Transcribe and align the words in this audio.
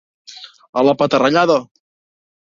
A 0.81 0.85
la 0.87 0.95
petarrellada. 1.03 1.59